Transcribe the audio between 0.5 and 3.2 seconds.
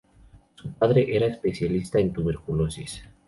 Su padre era especialista en tuberculosis.